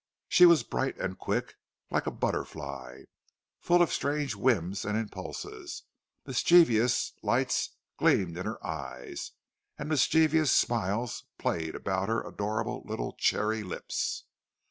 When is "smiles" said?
10.55-11.25